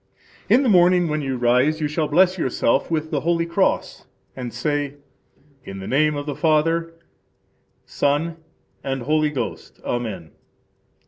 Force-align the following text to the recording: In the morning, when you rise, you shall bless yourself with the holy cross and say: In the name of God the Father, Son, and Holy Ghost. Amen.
In 0.49 0.63
the 0.63 0.67
morning, 0.67 1.07
when 1.09 1.21
you 1.21 1.37
rise, 1.37 1.79
you 1.79 1.87
shall 1.87 2.07
bless 2.07 2.35
yourself 2.35 2.89
with 2.89 3.11
the 3.11 3.19
holy 3.19 3.45
cross 3.45 4.07
and 4.35 4.51
say: 4.51 4.95
In 5.63 5.77
the 5.77 5.85
name 5.85 6.15
of 6.15 6.25
God 6.25 6.35
the 6.35 6.39
Father, 6.41 6.93
Son, 7.85 8.37
and 8.83 9.03
Holy 9.03 9.29
Ghost. 9.29 9.79
Amen. 9.85 10.31